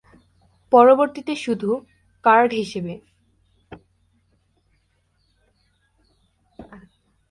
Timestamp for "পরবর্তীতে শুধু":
0.71-1.69